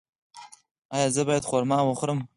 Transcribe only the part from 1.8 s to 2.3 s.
وخورم؟